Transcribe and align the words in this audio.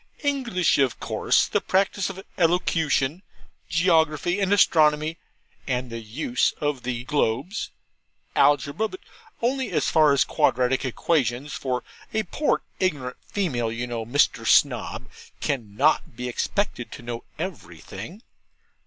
English 0.23 0.79
of 0.79 0.99
course; 0.99 1.45
the 1.47 1.61
practice 1.61 2.09
of 2.09 2.23
Elocution, 2.35 3.21
Geography, 3.69 4.39
and 4.39 4.51
Astronomy, 4.51 5.19
and 5.67 5.91
the 5.91 5.99
Use 5.99 6.55
of 6.59 6.81
the 6.81 7.03
Globes, 7.03 7.69
Algebra 8.35 8.87
(but 8.87 8.99
only 9.43 9.69
as 9.69 9.89
far 9.91 10.11
as 10.11 10.23
quadratic 10.23 10.83
equations); 10.85 11.53
for 11.53 11.83
a 12.15 12.23
poor 12.23 12.63
ignorant 12.79 13.17
female, 13.27 13.71
you 13.71 13.85
know, 13.85 14.03
Mr. 14.03 14.43
Snob, 14.47 15.07
cannot 15.39 16.15
be 16.15 16.27
expected 16.27 16.91
to 16.93 17.03
know 17.03 17.23
everything. 17.37 18.23